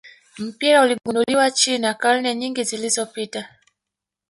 mpira 0.39 0.81
uligunduliwa 0.83 1.51
China 1.51 1.93
karne 1.93 2.35
nyingi 2.35 2.63
zilizopita 2.63 3.49